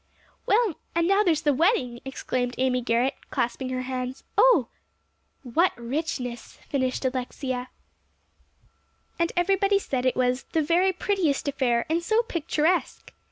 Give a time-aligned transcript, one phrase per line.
[0.47, 4.67] "Well, and now there's the wedding!" exclaimed Amy Garrett, clasping her hands, "oh!"
[5.43, 7.69] "What richness!" finished Alexia.
[9.19, 13.13] And everybody said it was "the very prettiest affair; and so picturesque!"